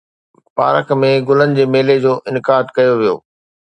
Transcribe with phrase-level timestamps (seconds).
[0.59, 3.15] park ۾ گلن جي ميلي جو انعقاد ڪيو ويو